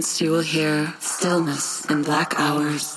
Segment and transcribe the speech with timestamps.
[0.00, 2.89] you will hear stillness in black hours.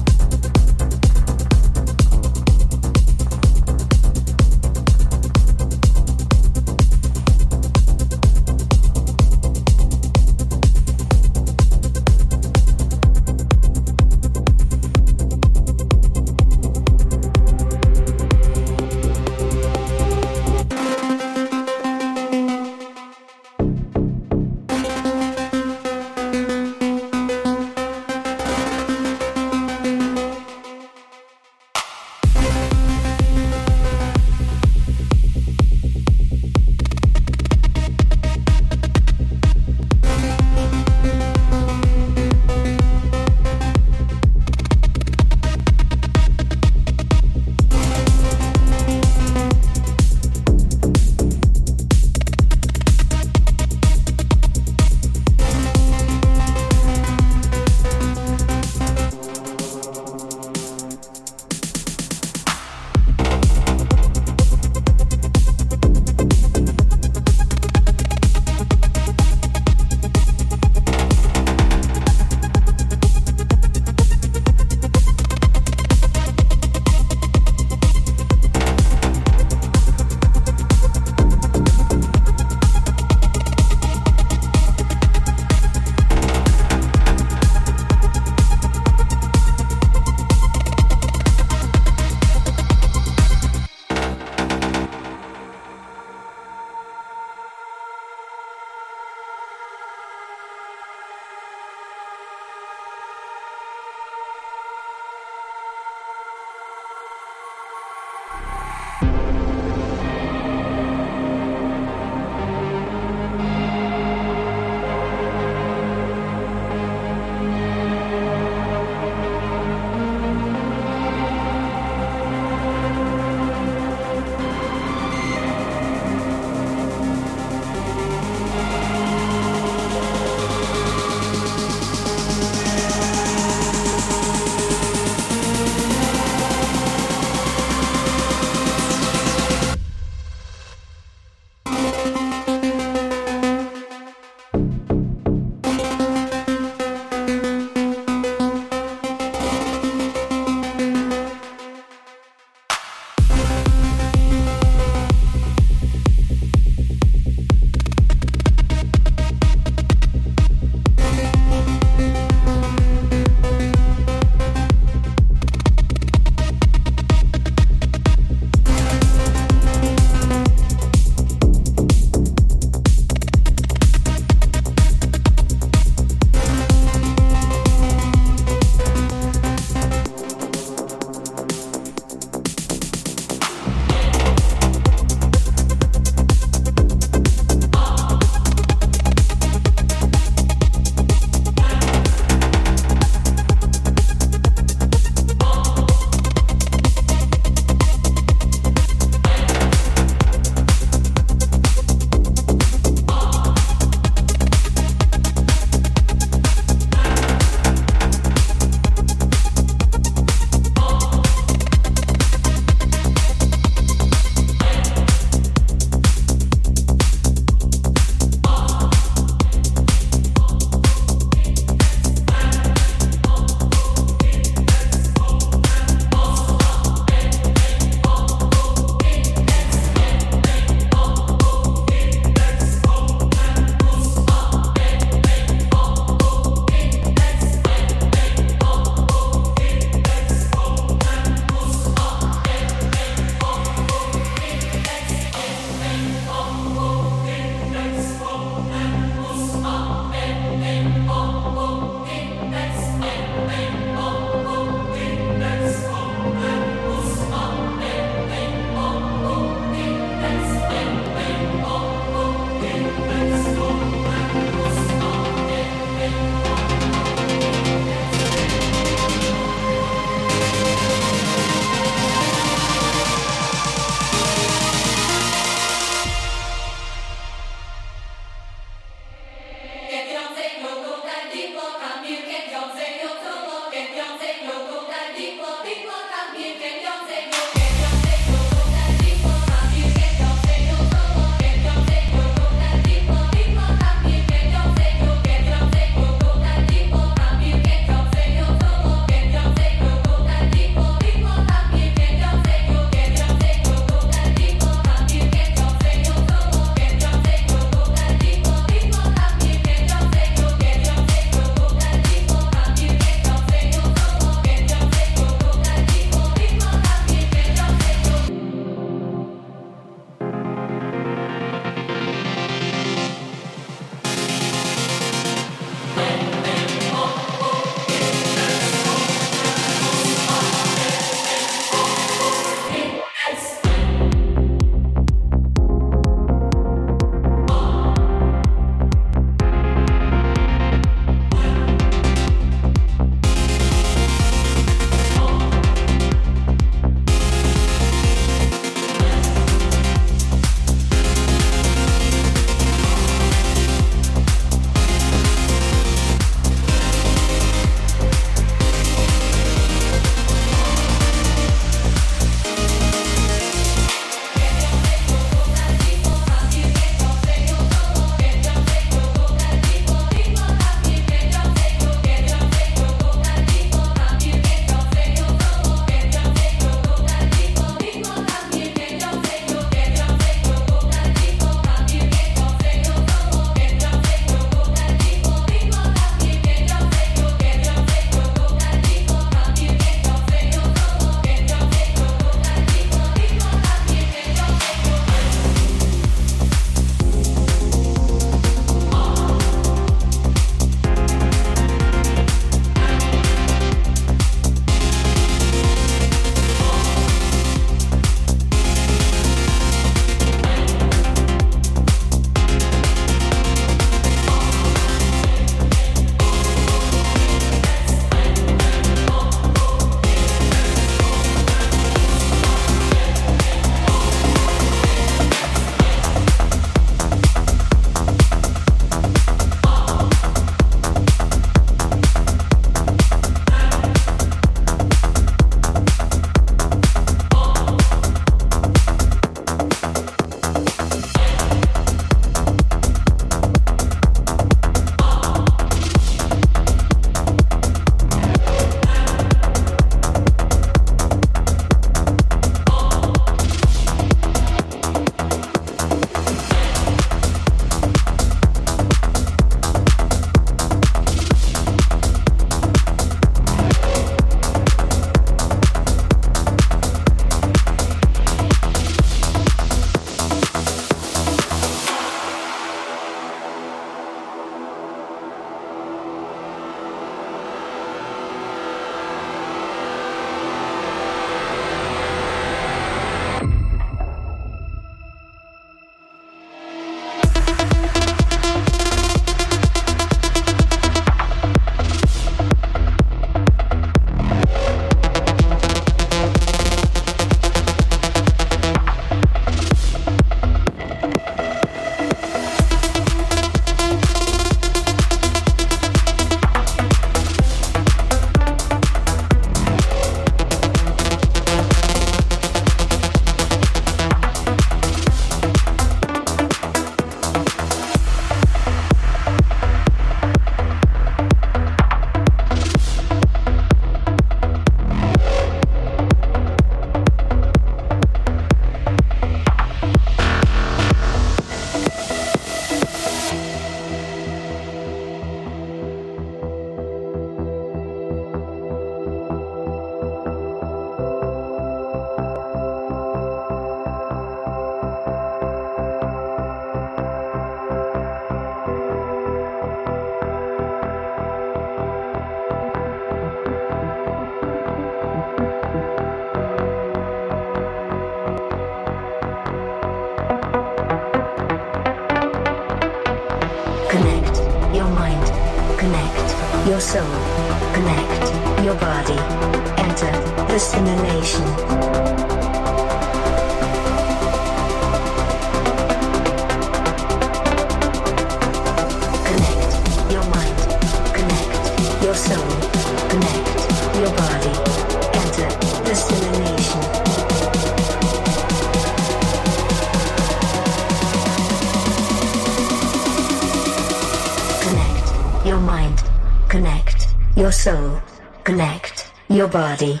[599.48, 600.00] Body.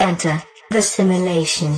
[0.00, 1.74] Enter the simulation.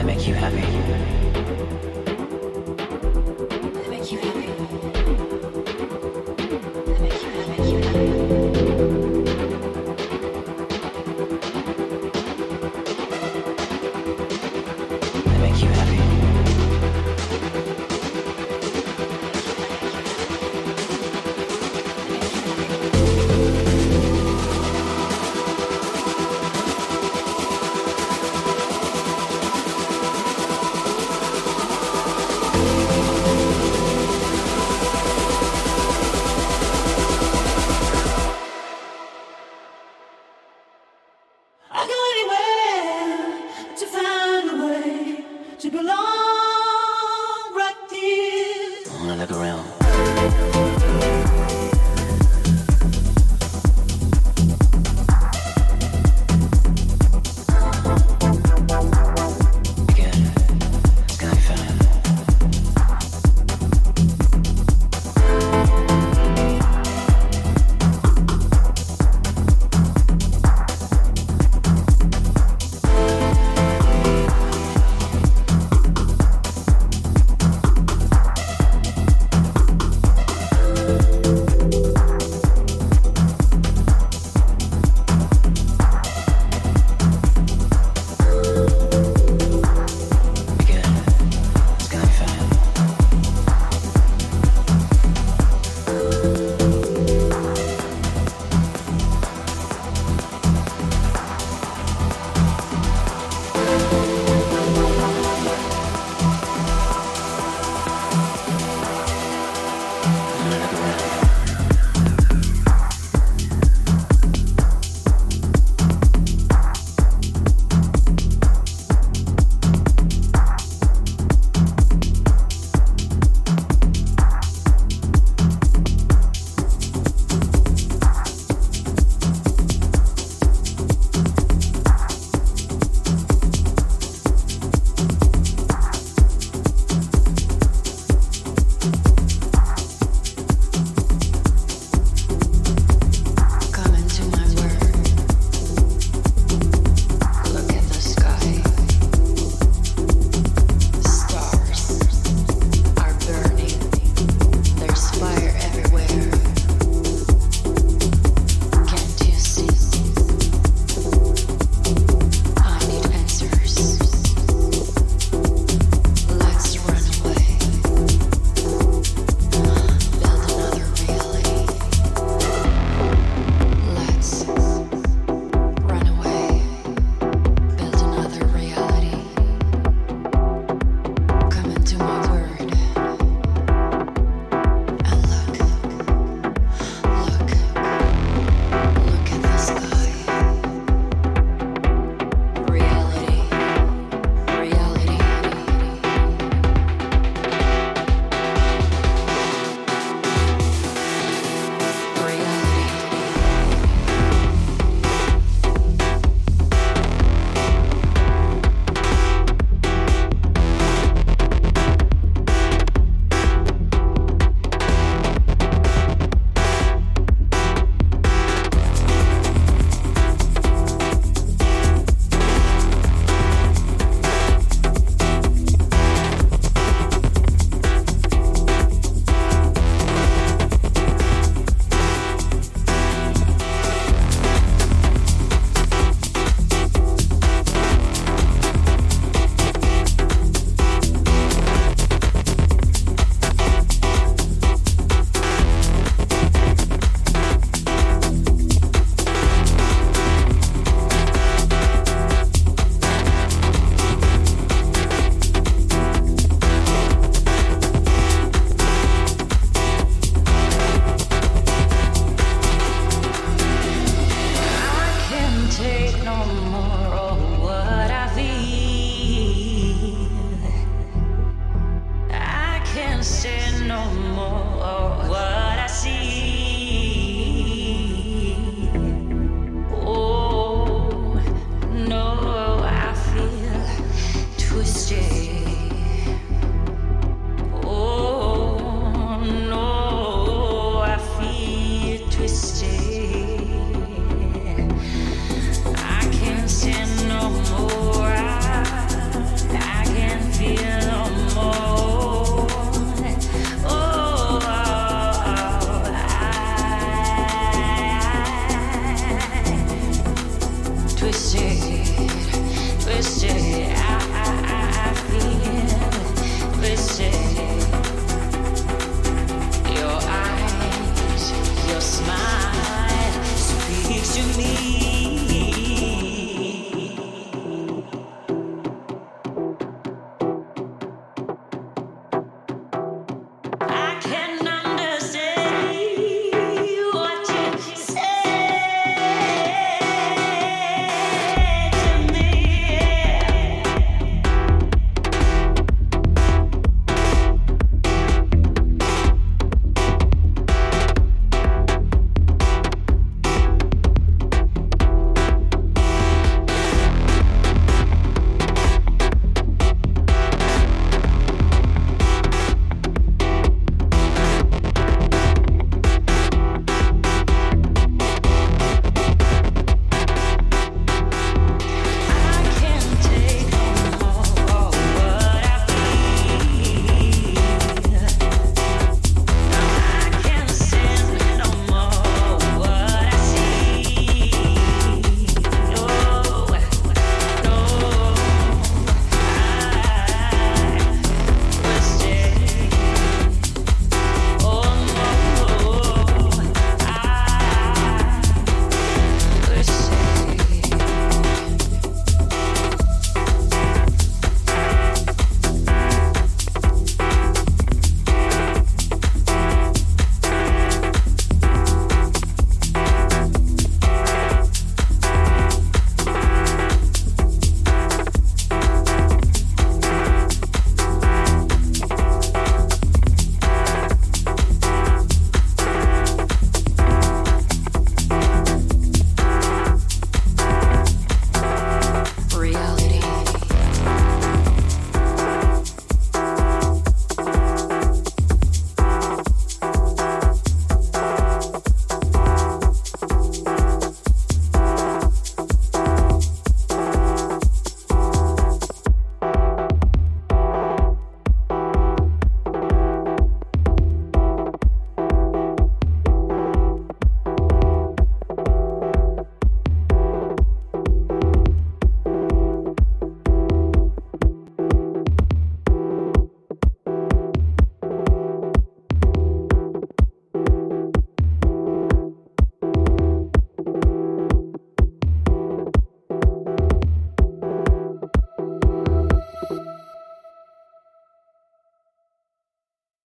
[0.00, 0.56] that make you happy.
[3.74, 4.39] That make you happy.